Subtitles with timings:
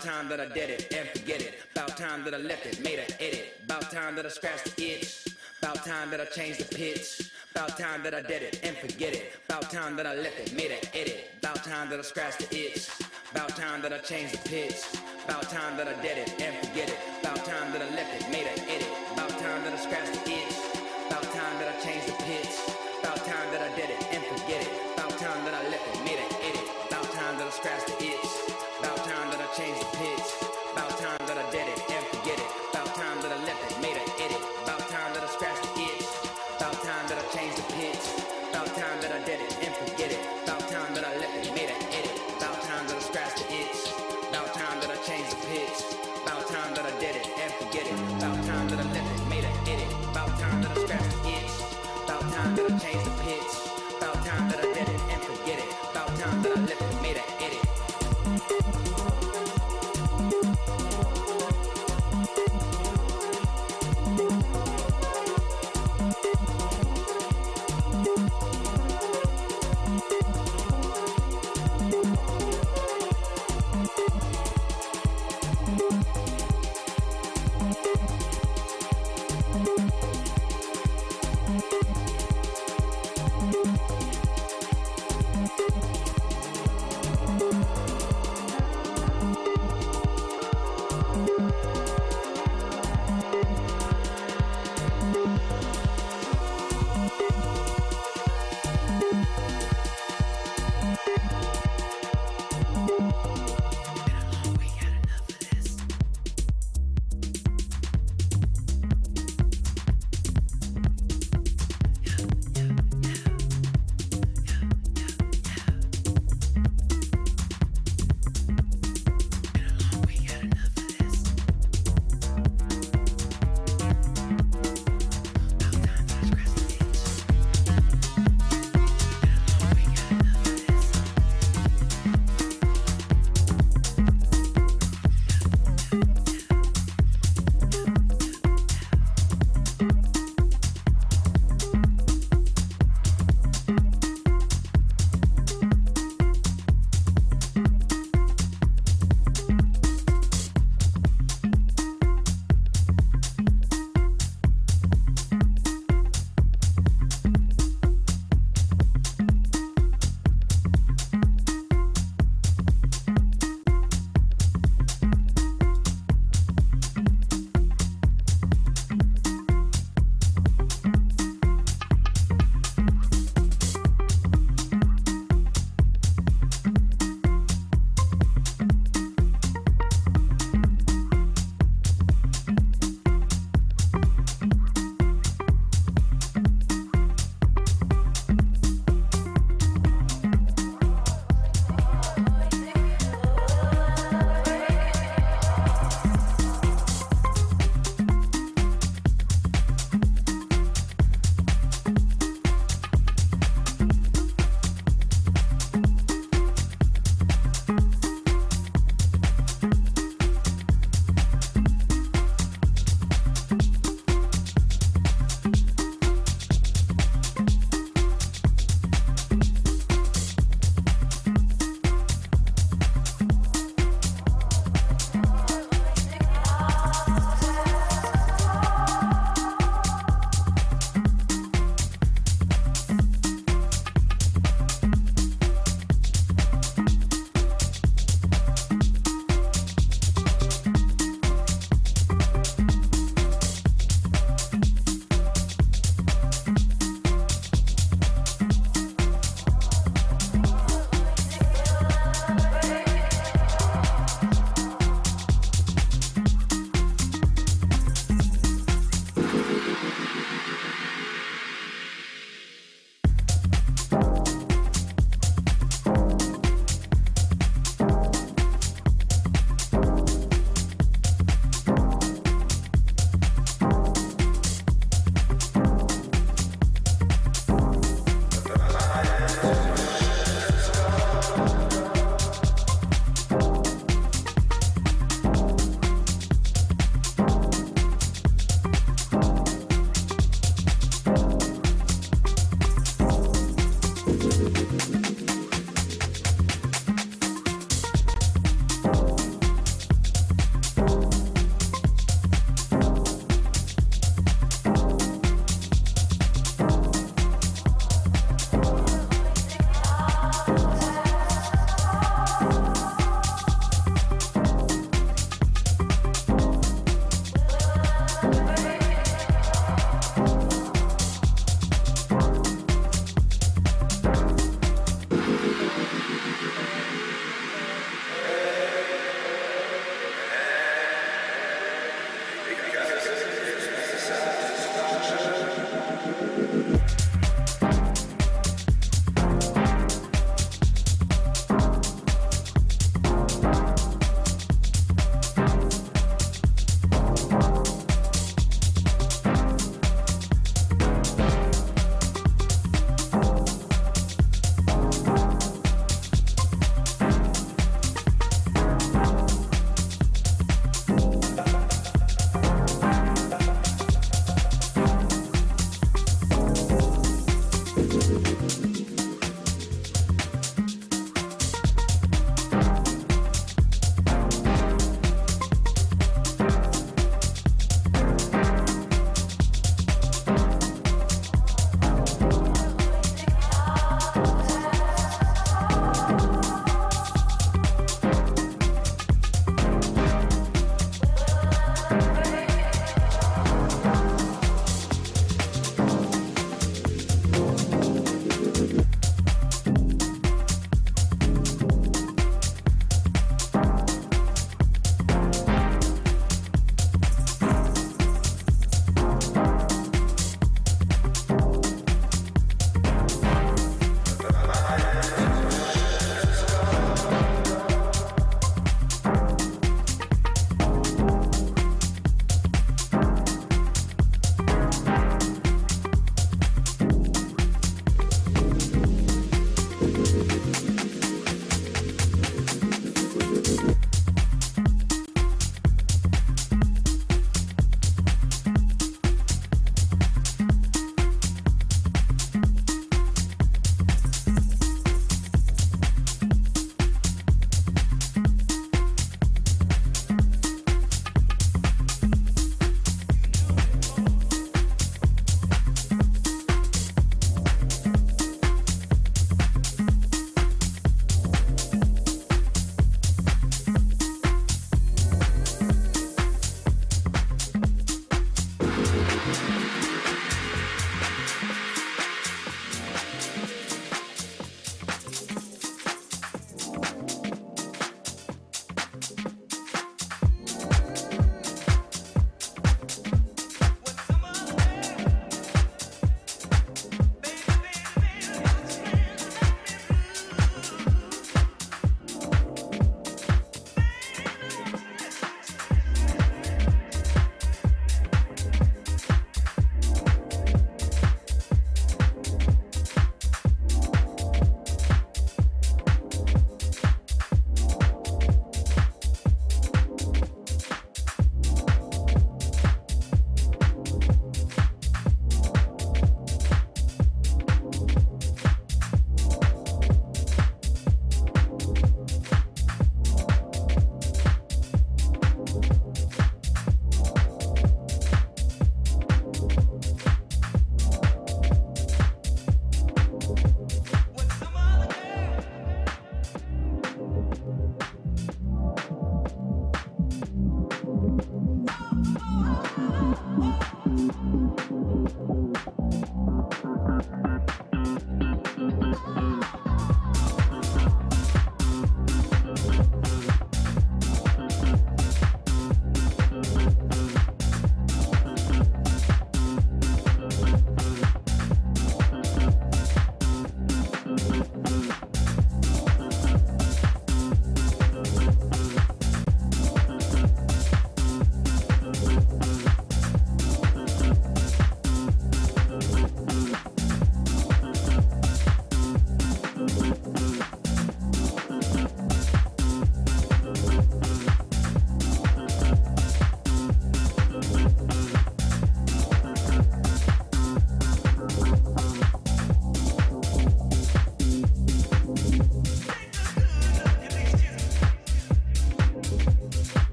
[0.00, 1.60] About time that I did it and forget it.
[1.72, 3.60] About time that I left it, made an edit.
[3.64, 5.28] About time that I scratched the itch.
[5.60, 7.30] About time that I changed the pitch.
[7.54, 9.32] About time that I did it and forget it.
[9.46, 11.32] About time that I left it, made an edit.
[11.40, 12.88] About time that I scratched the itch.
[13.30, 14.80] About time that I changed the pitch.
[15.26, 16.98] About time that I did it and forget it.
[17.20, 18.88] About time that I left it, made an edit.
[19.12, 20.56] About time that I scratched the itch.
[21.08, 22.19] About time that I changed the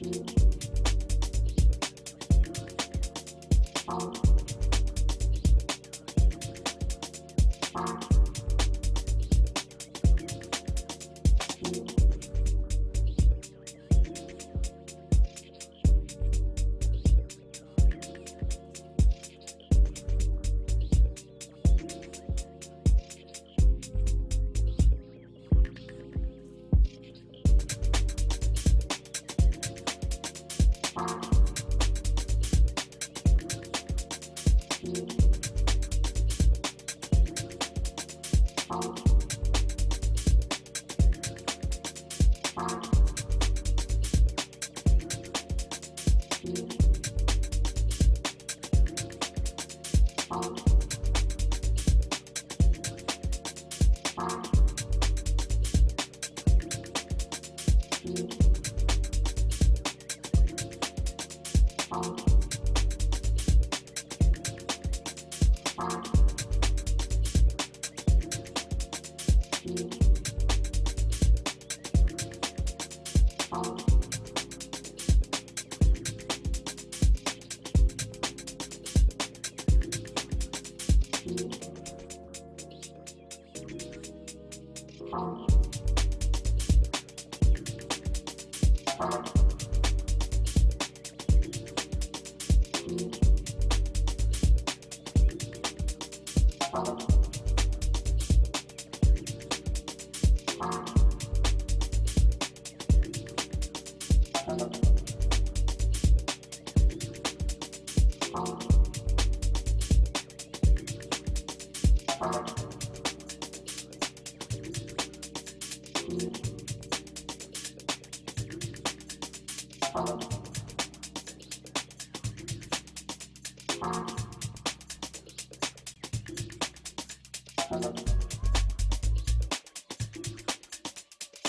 [0.00, 0.38] Thank
[4.24, 4.27] you.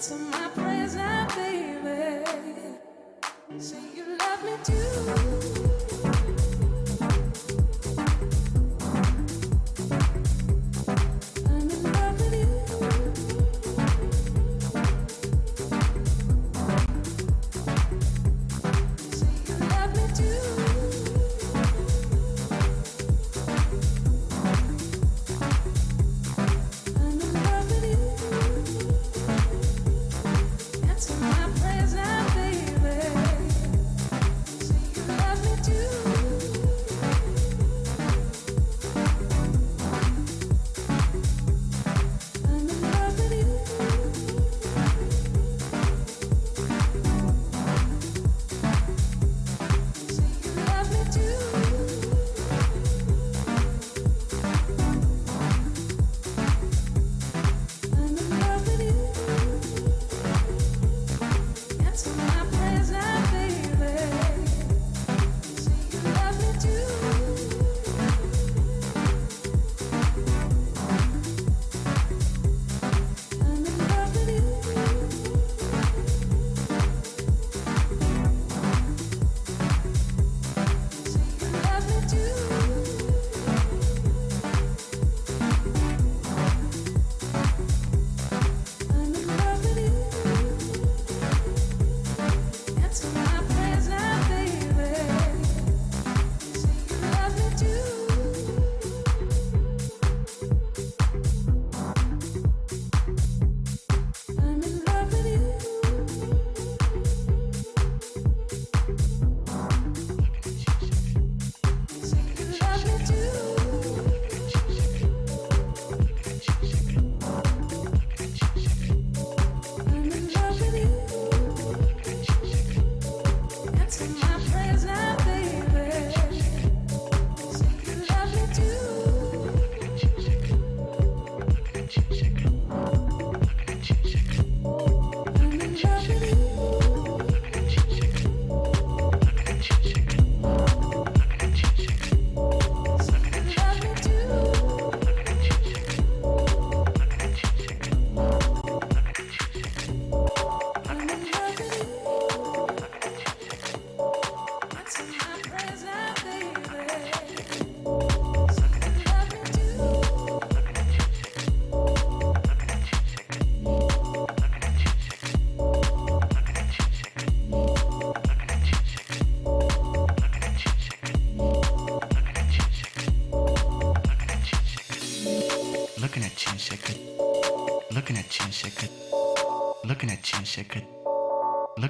[0.00, 1.02] to my present.
[1.02, 1.17] now.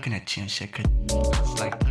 [0.08, 0.72] looking at you and shit.
[0.72, 0.86] Cause
[1.52, 1.87] it's like